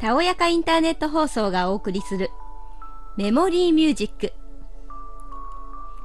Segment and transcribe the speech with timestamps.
[0.00, 2.30] たおやかインターネット放送がお送りする
[3.18, 4.32] メモリーミュージック。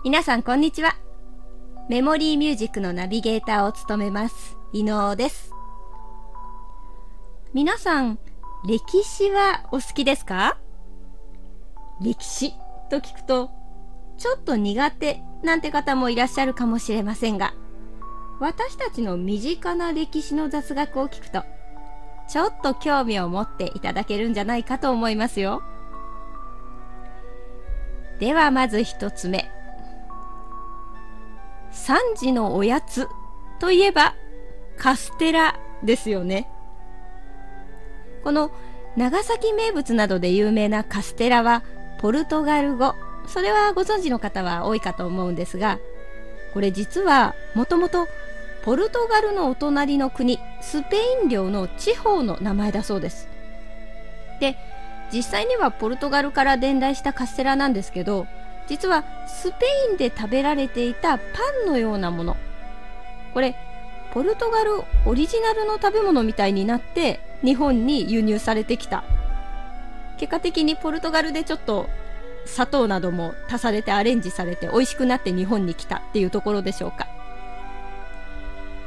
[0.04, 0.98] 皆さんこんにちは。
[1.88, 5.54] メモリーミュージックのナビゲーターを務めます、伊能です。
[7.54, 8.20] 皆さん、
[8.68, 10.58] 歴史はお好きですか？
[12.02, 12.52] 歴史
[12.90, 13.50] と聞くと、
[14.18, 17.54] ちょっと苦手なんて方もいらっしゃるかもしれませんが、
[18.42, 21.46] 私たちの身近な歴史の雑学を聞くと、
[22.28, 25.62] ちょっと興味を持っていただけるんじゃないかと思いますよ。
[28.20, 29.50] ではまず一つ目。
[31.72, 33.08] 3時のおやつ
[33.60, 34.16] といえば
[34.78, 36.50] カステラですよね。
[38.24, 38.52] この
[38.96, 41.64] 長崎名物などで有名なカステラは
[42.00, 42.96] ポルトガル語。
[43.28, 45.80] それはご存知の方は多いかと思うんですが、
[46.54, 48.08] これ実はもともと
[48.66, 53.30] ポルトガルのお隣の国スペイン領の地方の名前だそうです。
[54.40, 54.58] で
[55.14, 58.26] 実際にはポルトガルから伝来したカステラなんですけど
[58.68, 59.58] 実はスペ
[59.92, 61.24] インで食べられていたパ
[61.64, 62.36] ンのようなもの。
[63.36, 63.56] これ
[64.12, 69.04] ポルトガルオリジナルの食べ物みたいになって日本に輸入されてきた。
[70.18, 71.88] 結果的にポルトガルでちょっと
[72.46, 77.08] 砂糖なども足されてアレンジされて美味しくなって日本に来たっていうところでしょうか。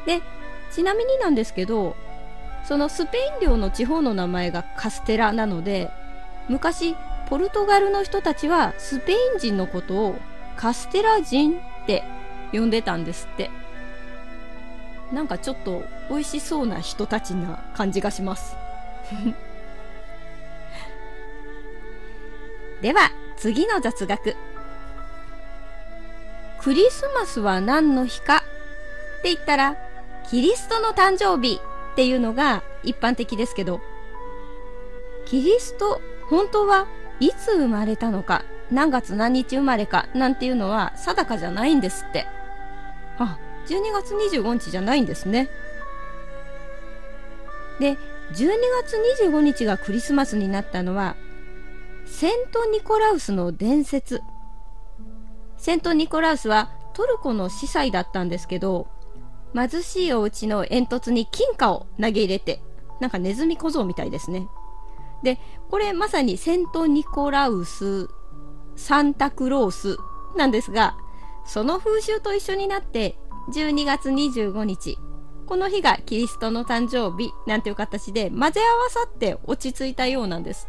[0.08, 0.22] で、
[0.70, 1.94] ちなみになんですけど、
[2.64, 5.90] そのスペイン領の地方の名前がカステラなので、
[6.48, 6.96] 昔、
[7.28, 10.16] ポルトガルの人たちはスペイン人のことを
[10.56, 12.04] カステラ人って
[12.52, 13.50] 呼んでたんですって。
[15.12, 18.56] なんかちょっと美味しそうな人たちな感じがします。
[22.80, 24.36] では、次の雑学。
[26.60, 28.40] クリスマスは何の日かっ
[29.22, 29.87] て言ったら
[30.30, 31.60] キリストの誕生日
[31.92, 33.80] っていうのが一般的ですけど、
[35.24, 36.86] キリスト、本当は
[37.18, 42.26] いつ生まれたのか、何月何日生まれかなんていうのは定かじゃないんですって。
[43.18, 45.48] あ、12月25日じゃないんですね。
[47.80, 47.96] で、
[48.32, 48.48] 12
[48.82, 51.16] 月25日がクリスマスになったのは、
[52.04, 54.20] セント・ニコラウスの伝説。
[55.56, 58.88] セント・ニコラウスはトルコの司祭だったんですけど、
[59.54, 62.60] 貧しいお家の煙突に金貨を投げ入れて、
[63.00, 64.48] なんかネズミ小僧みたいですね。
[65.22, 65.38] で、
[65.70, 68.08] これまさにセント・ニコラウス、
[68.76, 69.96] サンタクロース
[70.36, 70.96] なんですが、
[71.44, 73.18] その風習と一緒になって
[73.52, 74.98] 12月25日、
[75.46, 80.68] この日がキリストの誕生日なんていう形で混ぜ合わさって落ち着いたようなんです。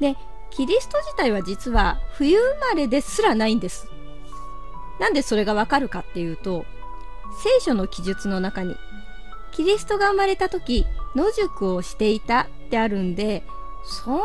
[0.00, 0.16] で、
[0.50, 3.88] キリスト自体は実は冬生まれですらないんです。
[5.00, 6.64] なんでそれがわかるかっていうと、
[7.42, 8.76] 聖書の記述の中に、
[9.52, 13.42] キリストが生まれた時、野宿をしていたってあるんで、
[13.84, 14.20] そんな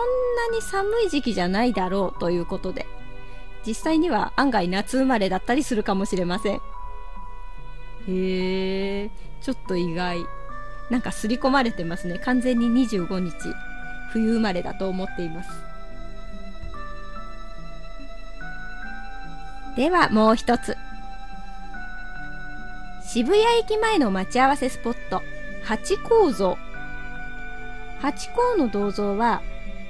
[0.54, 2.86] に寒い時期じゃないだろうということで、
[3.66, 6.56] 実際には案外夏生まれだったりするかもしれません。
[6.56, 6.60] へ
[8.08, 9.10] え、
[9.42, 10.26] ちょっと意外。
[10.90, 12.18] なんか刷り込まれてますね。
[12.20, 13.34] 完全に25日、
[14.12, 15.69] 冬生まれだと思っています。
[19.80, 20.76] ではもう一つ。
[23.02, 25.22] 渋谷駅前の待ち合わせスポット、
[25.64, 26.58] 八甲像。
[28.02, 29.42] 八甲の銅像は、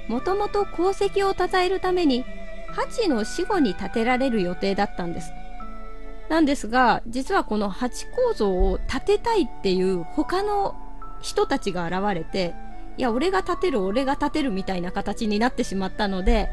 [0.06, 2.24] もともと功績を称えるために、
[2.68, 5.32] 八の死後に建てられる予定だったんです。
[6.28, 10.76] なんですが、実はこの八甲像を建てたいっていう他の
[11.20, 12.54] 人たちが現れて、
[12.96, 16.48] いや、俺が建てる、俺が建てるみたいな形になってしまったので、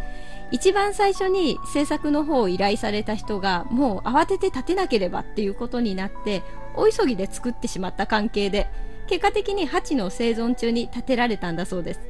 [0.52, 6.42] 一番最初に制作の方を依頼された人がもう慌てて建てなければっていうことになって
[6.76, 8.68] 大急ぎで作ってしまった関係で
[9.08, 12.02] 結果的に鉢の生存中に建てられたんだそうです。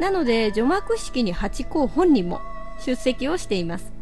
[0.00, 2.40] なので除幕式にハチ公本人も
[2.78, 3.92] 出席をしています。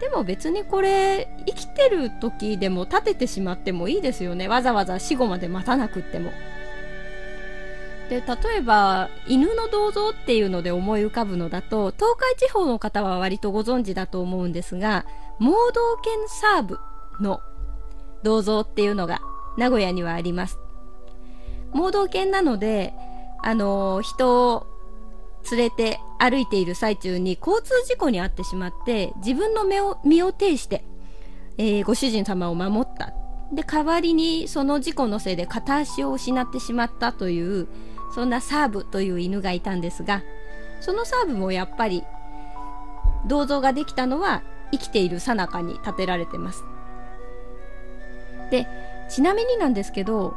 [0.00, 4.48] でも別にこれ生きてる時でも建ててしまってもいいですよね。
[4.48, 6.32] わざわざ死後まで待たなくっても。
[8.12, 15.06] で例えば犬の銅像っていうので思い浮かぶのだと東海地方の方は割とご存知だと思うんですが
[15.38, 16.78] 盲導犬サーブ
[17.20, 17.40] の
[18.22, 19.22] 銅像っていうのが
[19.56, 20.58] 名古屋にはあります。
[21.72, 22.92] 盲導犬なので
[23.42, 24.66] あの人を
[25.50, 30.84] 連れて歩いている最中に交通事故に遭ってしまって自分の身を身を挺して、
[31.56, 33.14] えー、ご主人様を守った。
[33.54, 37.68] で代わりにその事故のせいで片足を失ってしまったという
[38.14, 40.22] そんなサーブという犬がいたんですが、
[40.80, 42.04] そのサーブもやっぱり、
[43.26, 44.42] 銅像ができたのは
[44.72, 46.64] 生きている最中に建てられてます。
[48.50, 48.66] で、
[49.08, 50.34] ちなみになんですけど、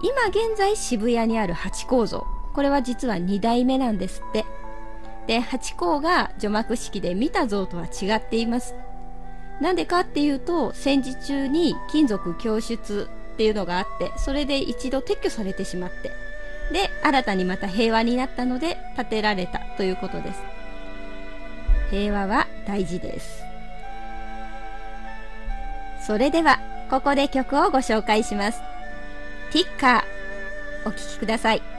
[0.00, 4.44] 今現在渋谷にある八甲像これは実は2代目なんですって。
[5.26, 8.74] で八甲が除幕式で見た像とは違っています。
[9.60, 16.10] なんでかっていうと戦時中に金属供出っていうのがあってそれで一度撤去されてしまって。
[16.72, 20.42] で新たにまた平和になったので建てられたということです。
[21.90, 23.42] 平和は大事です。
[26.00, 26.58] それでは
[26.90, 28.60] ここで曲をご紹介します。
[29.52, 31.77] ティッカーお聴きください。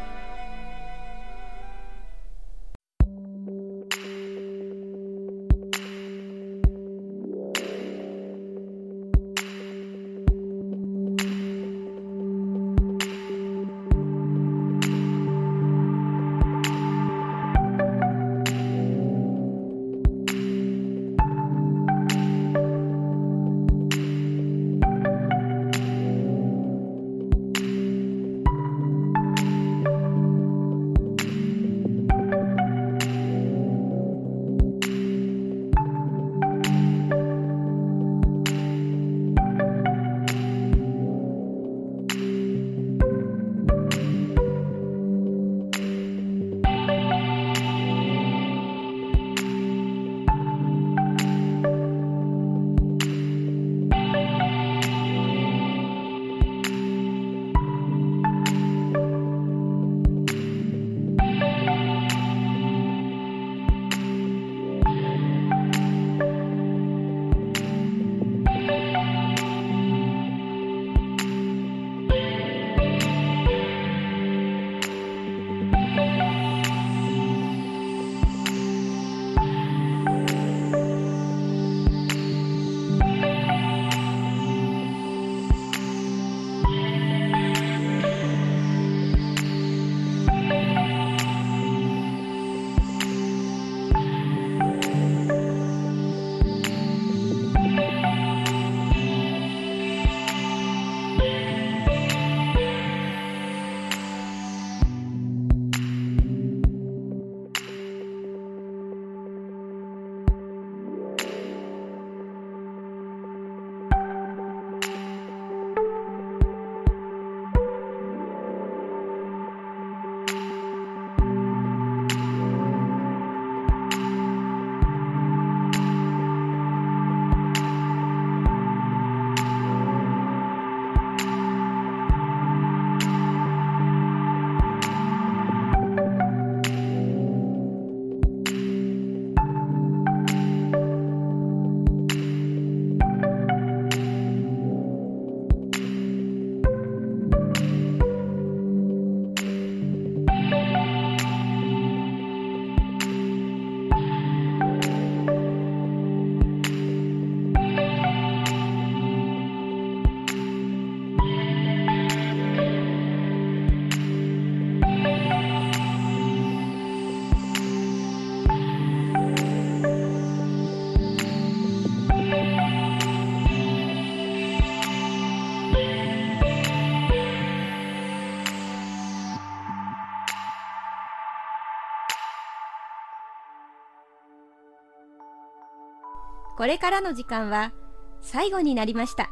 [186.59, 187.71] これからの時間は
[188.19, 189.30] 最後になりました。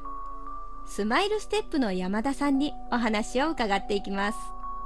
[0.88, 4.38] スマイルステップの山田さんにお話を伺っていきます。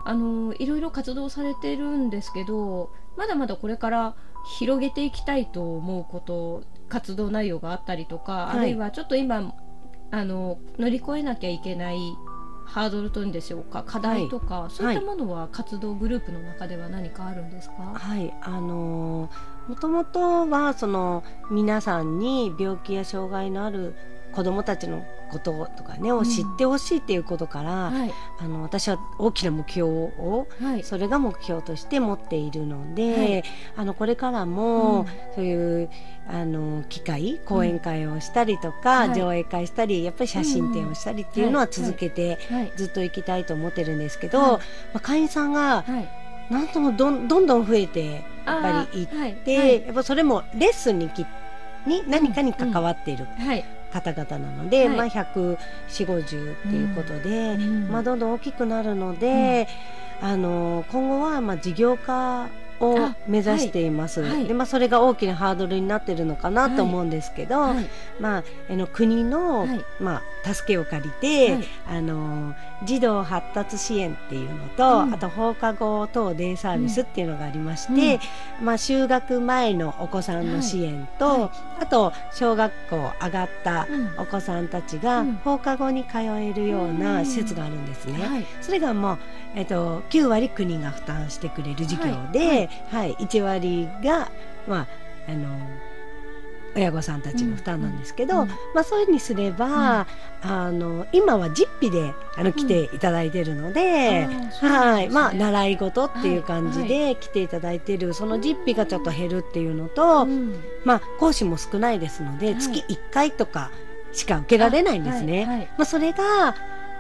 [0.06, 4.16] あの、いろいろ活動されてるんですけど、まだまだこれから
[4.58, 9.54] 広げていきたいと思うこと、活動内容があったりとか、はい、あるいはちょっと今、
[10.10, 12.00] あの、乗り越えなきゃいけない
[12.66, 17.76] ハードルというんでしょうか課題とか、はい、そういったものは活動グループの中では何かあるんですか？
[17.94, 18.34] はい。
[18.42, 19.30] あのー
[19.68, 23.96] もともとはその皆さんに病気や障害のある
[24.32, 33.44] 子どもたちのこととかねを知ってほしいっていうことから、うんはい、あの私は大きな目標を、はい、それが目標として持っているので、はい、
[33.78, 35.90] あのこれからも、そういう
[36.28, 42.38] あの機会講演会をしたりとか、上映会したりやっぱり写真展をしたりっていうのは続けて
[42.76, 44.60] ずっと行きたいと思ってるんですけど、ま
[44.96, 45.86] あ、会員さんが、
[46.52, 51.26] なんともどんどんどん増えてやっぱり行って、はいはい、やっぱそれもレッスンにき
[51.88, 53.26] に何かに関わっている
[53.92, 55.26] 方々なので、うんはい、まあ、
[55.88, 59.68] 14050っていうことで、うん、まあ、どんどん大きくなるので、
[60.22, 62.50] うん、あの今後はまあ事業化
[62.82, 67.88] を目指しています、はい、でまあ、それが大きなハードルになっているのかなと思うんですけど、はい、
[68.20, 69.68] まあ、あの国の、
[70.00, 78.20] まあ、助けを借りて、あの児童発達支援っていうのと、うん、あと放課後等デイサービスっていうのがありまして、
[78.60, 88.46] うん、まあ、就学前のお子さんの支援と、あと小学校上がったお子さんたちが放課後に通えるような施設があるんですね。
[88.62, 89.20] それがもう
[89.54, 94.32] えっと、9割国が負担してくれる事業で、はい、はい、1割が、
[94.68, 94.88] まあ、
[95.28, 95.48] あの
[96.76, 100.08] 親御さんたちの負担なんですけど、うん、まあ、そういうふうにすれば、
[100.44, 104.28] うん、あの今は実費であの来ていただいているので
[104.62, 104.70] うん。
[104.70, 110.26] はい、まあ、習い事っていう感じで来ていただいている、はい、その実費がちょっと減るっていうのと、
[110.86, 113.72] まあ、講師も少ないですので、月1回とか
[114.14, 115.70] しか受けられないんですね。
[115.78, 116.56] まあ、それが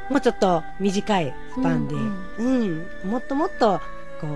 [0.10, 3.80] もうちょっと短いスパンで、うん、うん、もっともっと
[4.20, 4.28] こ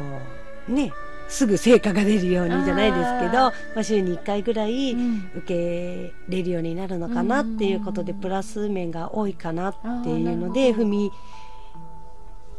[0.70, 0.94] うね
[1.28, 4.94] すぐ成果が出るようにじゃないですけどまあ、週に1回ぐらい
[5.36, 11.12] 受けれるようになるのかなっていうことで、プラス面が多いかなっていうので踏み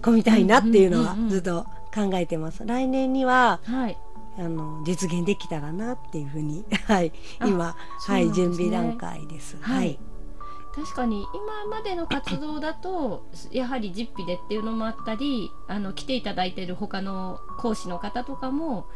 [0.02, 2.64] 込みたいなっていうのはずっと考えてます。
[2.66, 3.96] 来年には、はい、
[4.38, 7.12] あの実現できたらなっていうふうに、はい、
[7.44, 7.74] 今、ね、
[8.06, 9.56] はい準備段階です。
[9.60, 9.98] はい、はい
[10.76, 18.86] 確かに今までの活動だとやはり実費でっていうのもあったりあの来ていただいてる他の講師の方とかも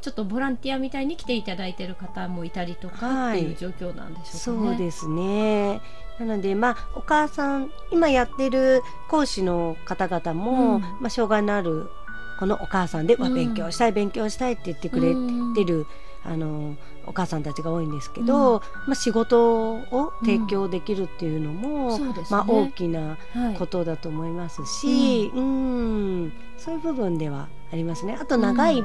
[0.00, 4.68] ちょっとボランティアみたいに来ていただいてる方もいたりとかっていう状況なんでしょうかね。
[4.68, 5.80] はい、そうですね。
[6.20, 11.90] なので、まあ、お母さん今やってる講師の方々も、うん、まあ、障害のある
[12.38, 15.14] このお母さんで、うん、勉強したい勉強したいって言ってくれ
[15.54, 15.86] てる、うん
[16.24, 22.08] あのお母さんたちが多いんですけど、うん、まあ、仕事を提供できるっていうのも、うん。
[22.08, 23.16] ね、まあ、大きな
[23.58, 26.32] ことだと思いますし、はい、うん。
[26.58, 28.18] そういう部分ではありますね。
[28.20, 28.84] あと長い、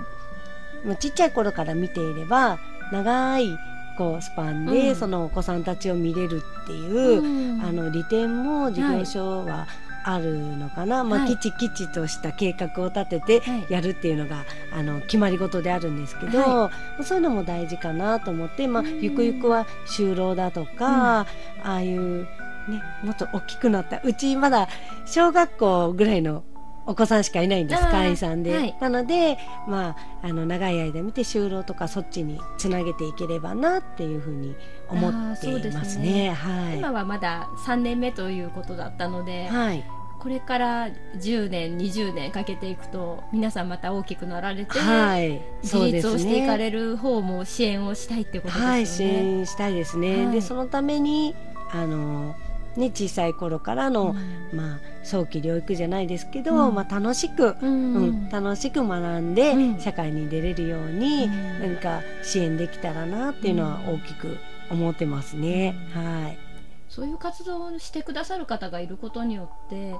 [0.85, 2.59] うん、ちっちゃい頃から見ていれば
[2.91, 3.49] 長い
[3.97, 9.67] こうスパンでそのお子さんたちを見れるっていう、あの利点も事業所は
[10.03, 21.27] あるのかな、まあ、きちきちとした計画を立ててやるっていうのが、はい、あの決まり事であるんですけど、はい、そういうのも大事かなと思って、まあ、ゆくゆくは就労だとか、
[21.63, 22.27] うん、ああいう
[22.67, 24.01] ね、もっと大きくなった。
[24.03, 24.69] うちまだ
[25.05, 26.43] 小学校ぐらいの
[26.85, 29.37] お子さんしかいないんです会員さんで、はい、なので、
[29.67, 34.55] まあ、あの長い間見て就労とかそっちにつなげていければなっていうふうに
[34.89, 39.83] 思っていますね、ね、はい、今はまだ3年目ということだったので、はい、
[40.19, 48.69] これから10年20年かけていくと皆さんまた大きくなられて、はい、自立をしていかれる方も支援をしたいってことですよね。
[48.69, 51.35] はい、支援したいですね、でそのために
[51.71, 52.35] あの
[52.75, 54.15] ね、小さい頃からの、
[54.51, 61.27] うん、まあ、早期療育じゃないですけど、うん、まあ、楽しく、うん、うん、楽しく学んで、社会に出れるように、
[61.59, 64.37] 何か支援できたらなっていうのは大きく
[64.69, 65.75] 思ってますね。
[65.93, 66.53] はい。
[66.93, 69.95] そういう活動をしてくださる方がいることによって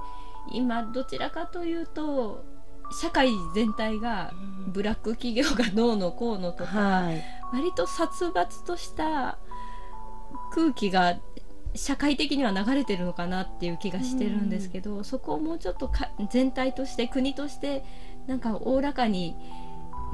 [0.52, 2.46] 今どちらかというと
[3.02, 4.32] 社会全体が
[4.68, 9.40] ブラック企業がどうのこうのとか、はい、割と殺伐とした
[10.54, 11.18] 空気が
[11.76, 15.92] 社会的には流れてるのかなっていう気がしてるんですけど、うん、そこをもうちょっと
[16.30, 17.84] 全体として国として
[18.28, 19.36] なんかおおらかに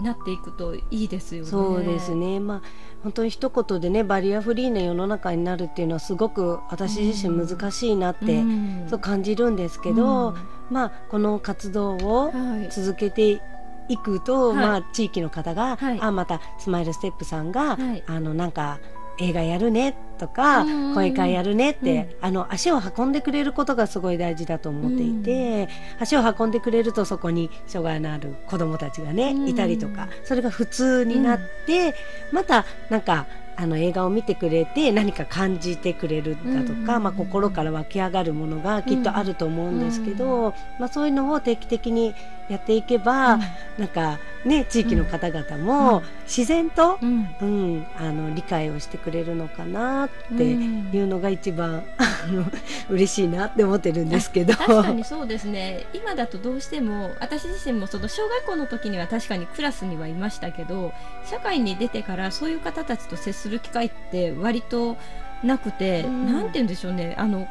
[0.01, 1.49] なっていくといいですよね。
[1.49, 2.39] そうですね。
[2.39, 2.61] まあ
[3.03, 10.35] 本当に一言でねバリアフリーな世の中になるっていうのはすごく私自身難しいなって、うん、そう感じるんですけど、うん、
[10.69, 12.31] まあこの活動を
[12.69, 13.41] 続けて
[13.89, 18.79] いくと、はい、まあ地域の方が、はい、あまたスマイルステップさんが、はい、あのなんか
[19.19, 31.95] 映画やるねとか講演会やるねって、うん、あの足を運んでくれることがすごい大事だと思っていて、うん、足を運んでくれるとそこに障害のある子どもたちがね、いたりとかそれが普通になって、
[32.31, 33.27] またなんか
[33.59, 42.15] あの映画を見てくれて何か感じてくれるだとか、まあ、心から湧き上がるものがきっとあると思うんですけど、まあ、そういうのを定期的に
[42.47, 43.37] やっていけば、
[43.77, 47.85] なんかね地域の方々も自然と、うん。
[47.97, 52.45] あの理解をしてくれるのかなっていうのが一番、あの
[52.89, 54.53] 嬉しいなって思ってるんですけど。
[54.53, 55.85] 確かにそうですね。
[55.93, 60.93] 今だとどうしても私自身もその小学校の時には確かにクラスにはいましたけど
[61.25, 64.97] 社会に出てからそういう方たちと接する機会って割と
[65.43, 67.15] なくて、うん、なんて言うんでしょうね。
[67.17, 67.47] あの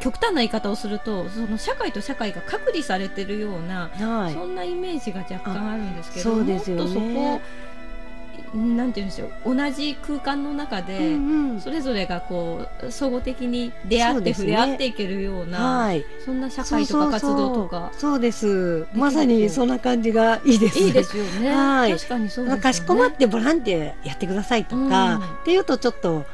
[0.00, 7.40] 極端な言い方をするとその社会と社会が隔離されてるような、はい、そんなイメージが若干あるんですけどそうですよ、ね、もっとそこ
[8.56, 18.86] なんて言うんでしょう同じ空間の中で、うんうん、それぞれがこう総合的に出会って、触れ合っていけるような、はい、そんな社会とか活動とかそうです。
[18.94, 20.78] まさにそんな感じがいいです。
[20.78, 22.62] いいですよね、はい、確かにそうですね。
[22.62, 26.24] かしこまってボランティアやってくださいとか、うん、っていうとちょっと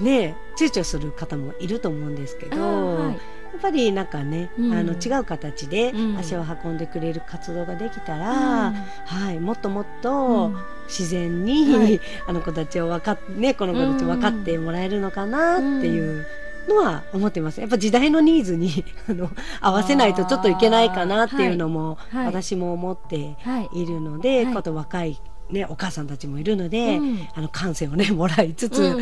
[0.00, 2.60] ね躊躇する方もいると思うんですけど、
[2.96, 3.20] はい、や
[3.56, 10.52] っぱりなんかね、うん、あの違う形で足を運んでくれる活動ができたら、うん、はい、もっともっと
[10.86, 16.26] 自然に、はい、 あの子たちを分かっねこの子たち分かってもらえるのかなっていう。
[16.68, 17.60] のは思ってます。
[17.60, 23.36] やっぱ時代のニーズに あの合わせないとちょっといけないかなっていうのも、私も思って
[23.72, 23.86] い。
[23.86, 25.20] るので、はい、こと若い
[25.50, 28.96] ね、お母さんたちもいるので、うん、あの感性をねもらいつつ、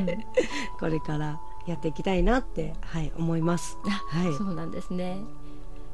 [0.80, 3.78] これからやっていきたいなって、はい、思います。
[3.84, 5.18] はい、そうなんですね。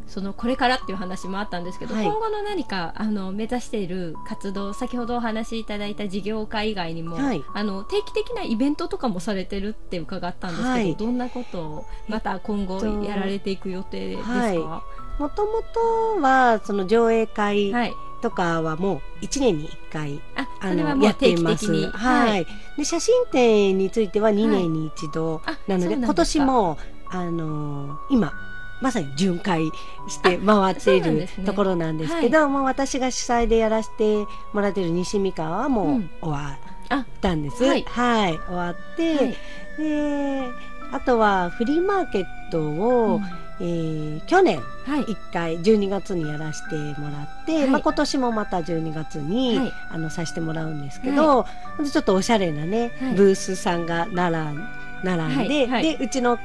[0.06, 14.82] そのこれからっていう話もあったんですけど、はい、今後の何かあの目指している活動先ほどお話しいただいた事業会以外にも、はい、あの定期的なイベントとかもされてるって伺ったんですけど、はい、どんなことをまた今後やられていく予定ですか、
[15.20, 17.72] もともとはその上映会、
[18.20, 20.20] とかはもう1年に1回
[20.60, 21.90] あのやっています。
[21.90, 22.46] はい、
[22.76, 28.32] で写真展については2年に1度なので、今年もあの今
[28.80, 29.70] まさに巡回
[30.08, 36.58] して回っているところなんですけど、もう私が主催でやらせてもらっている西三河はもう終わ
[36.94, 37.64] ったんです。
[37.64, 39.36] はい、はい、終わって、はい、
[39.78, 40.48] で
[40.92, 51.46] あとはフリーマーケットを、うんえー、去年1回12月にやらせてもらって、はい、まあ、今年もまた12月に、はい、あのさせてもらうんですけど、は
[51.82, 54.58] い、ちょっとおしゃれなね、ブースさんが並
[55.04, 56.38] 並んで,、でうちの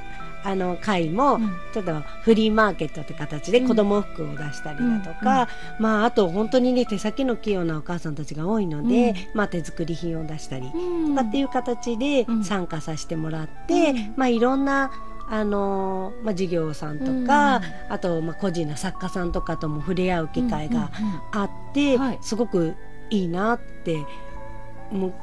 [0.45, 1.39] あの会も
[1.74, 5.48] ちょっとフリーマーケットって形で子供服を出したりだとか、
[5.79, 14.91] うん、まああと本当にね手先の器用なお母さんたちが多いので、うん、まあ手作り品を出したりとかっていう形で参加させてもらって、まあいろんな
[15.27, 20.91] あのまあ、事業さんとか、うん、あと、まあ、個人の作家さんとかとも触れ合う機会が
[21.32, 22.75] あって、すごく
[23.10, 24.05] いいなって
[24.91, 25.13] もう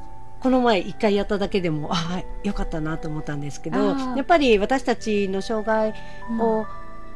[0.40, 5.94] この前一回やっただけでもああよかったなと思ったんですけどやっぱり私たちの障害
[6.40, 6.66] を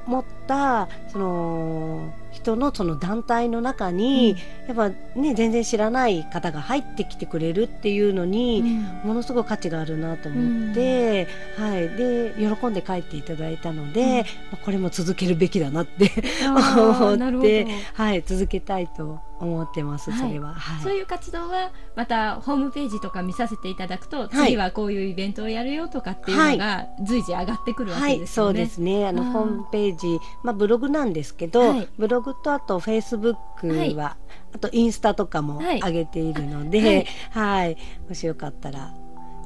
[0.07, 4.37] 持ったその人のその団体の中に、
[4.69, 8.61] うん、やっぱね全然知らない方が入ってきてくれるっていうのに、
[9.03, 11.27] うん、ものすごい価値があるなと思って、
[11.59, 16.13] うん、はい、で喜んで帰っていただいたので、まあ、これも続けるべきだなって
[16.45, 29.07] 思って、はい、続けたいと思ってます、それは、はい、そういう活動はまたホームページとか見させていただくと、次はこういうイベントをやるよとかっていうのが随時上がってくるわけですね、はい、そうですね。
[29.07, 34.17] あのホームページ、まあ、ブログなんですけど、ブログとあとフェイスブックは、
[34.55, 37.77] あとインスタとかも上げているので、はい。
[38.09, 38.95] もしよかったら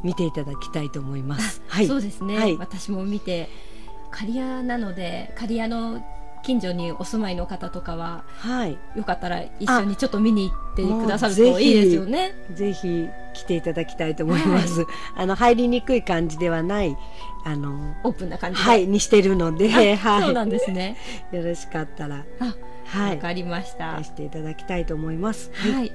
[0.02, 1.62] 見ていただきたいと思います。
[1.68, 3.48] はい、そうですね、私も見て
[4.10, 6.04] 刈谷なので刈谷の
[6.42, 12.32] 近所にお住まいの方とかは、はい、よかったら一緒にちょっと見に行ってくださるといいですよね。
[12.54, 14.80] ぜひ来ていただきたいと思います。
[14.80, 16.96] はい、あの入りにくい感じではない
[17.44, 20.96] あのオープンな感じはいにしてるので、 はい、そうなんですね。
[21.32, 22.24] よろしかったら
[22.86, 24.02] はいわかりました。
[24.02, 25.50] していただきたいと思います。
[25.54, 25.92] はい。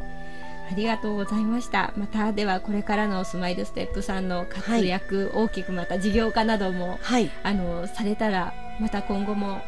[0.71, 1.93] ありがとうございました。
[1.95, 9.61] またではこれからのスマイルステップさんの活躍、はい、大きくまた事業化なども、はい、あのされたらまた今後も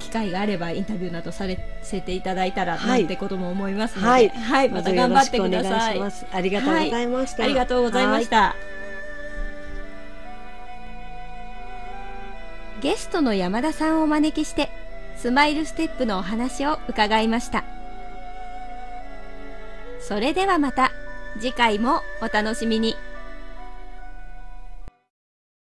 [0.00, 6.00] 機会があればインタビューなどされせていただいたらなんてことも思いますので、はい、はい、また頑張ってください。
[6.32, 7.44] ありがとうございました。
[7.44, 8.54] ありがとうございました。
[12.84, 14.68] ゲストの山田さんをお招きして
[15.16, 17.64] スマイルステップのお話を伺いました
[20.00, 20.92] それではまた
[21.40, 22.94] 次回もお楽しみに。